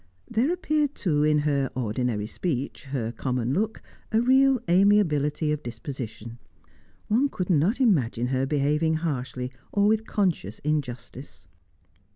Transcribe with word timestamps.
There 0.27 0.51
appeared, 0.51 0.95
too, 0.95 1.23
in 1.23 1.41
her 1.45 1.69
ordinary 1.75 2.25
speech, 2.25 2.85
her 2.85 3.11
common 3.11 3.53
look, 3.53 3.83
a 4.11 4.19
real 4.19 4.59
amiability 4.67 5.51
of 5.51 5.61
disposition; 5.61 6.39
one 7.07 7.29
could 7.29 7.51
not 7.51 7.79
imagine 7.79 8.29
her 8.29 8.47
behaving 8.47 8.95
harshly 8.95 9.51
or 9.71 9.85
with 9.85 10.07
conscious 10.07 10.57
injustice. 10.63 11.45